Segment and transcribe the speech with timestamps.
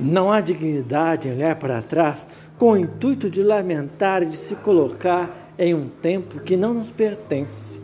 [0.00, 2.26] Não há dignidade em olhar para trás
[2.56, 6.90] com o intuito de lamentar e de se colocar em um tempo que não nos
[6.90, 7.80] pertence.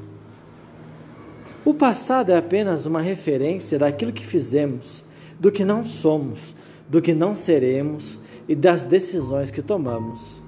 [1.63, 5.05] O passado é apenas uma referência daquilo que fizemos,
[5.39, 6.55] do que não somos,
[6.89, 10.41] do que não seremos e das decisões que tomamos.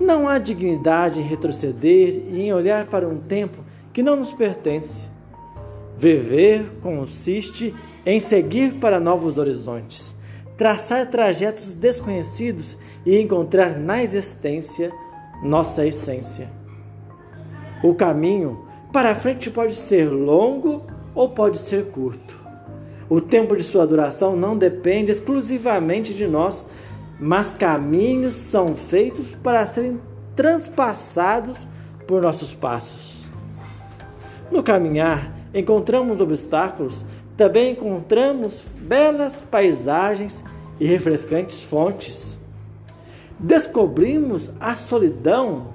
[0.00, 3.58] Não há dignidade em retroceder e em olhar para um tempo
[3.92, 5.08] que não nos pertence.
[5.96, 7.72] Viver consiste
[8.04, 10.14] em seguir para novos horizontes,
[10.56, 14.92] traçar trajetos desconhecidos e encontrar na existência
[15.42, 16.48] nossa essência.
[17.82, 20.82] O caminho para a frente pode ser longo
[21.14, 22.42] ou pode ser curto.
[23.08, 26.66] O tempo de sua duração não depende exclusivamente de nós,
[27.20, 30.00] mas caminhos são feitos para serem
[30.34, 31.68] transpassados
[32.06, 33.24] por nossos passos.
[34.50, 37.04] No caminhar, encontramos obstáculos,
[37.36, 40.44] também encontramos belas paisagens
[40.78, 42.38] e refrescantes fontes.
[43.38, 45.74] Descobrimos a solidão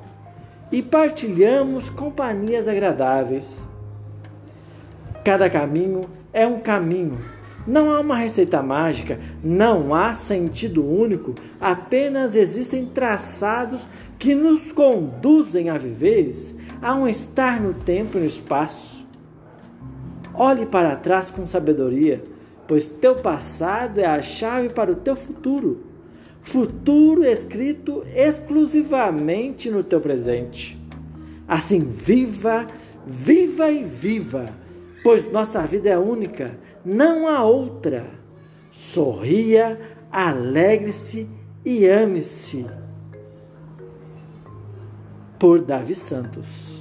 [0.71, 3.67] e partilhamos companhias agradáveis.
[5.23, 7.19] Cada caminho é um caminho.
[7.67, 13.87] Não há uma receita mágica, não há sentido único, apenas existem traçados
[14.17, 18.98] que nos conduzem a viveres, a um estar no tempo e no espaço.
[20.39, 22.23] Olhe para trás com sabedoria,
[22.67, 25.83] pois teu passado é a chave para o teu futuro.
[26.41, 30.79] Futuro escrito exclusivamente no teu presente.
[31.47, 32.65] Assim, viva,
[33.05, 34.57] viva e viva
[35.03, 38.05] pois nossa vida é única, não há outra.
[38.71, 39.79] Sorria,
[40.11, 41.27] alegre-se
[41.65, 42.65] e ame-se.
[45.37, 46.78] Por Davi Santos.